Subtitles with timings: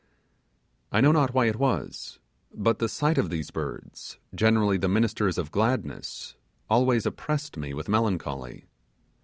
[0.91, 2.17] I know not why it was,
[2.55, 6.33] but the sight of these birds, generally the ministers of gladness,
[6.71, 8.65] always oppressed me with melancholy.